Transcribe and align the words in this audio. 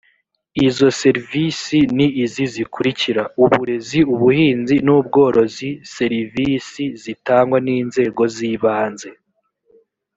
izo 0.67 0.87
servisi 1.01 1.79
ni 1.95 2.07
izi 2.23 2.45
zikurikira 2.53 3.21
uburezi 3.43 3.99
ubuhinzi 4.13 4.75
n 4.85 4.87
ubworozi 4.97 5.69
serivisi 5.95 6.83
zitangwa 7.03 7.57
n 7.65 7.67
inzego 7.79 8.21
z 8.35 8.37
ibanze 8.51 9.09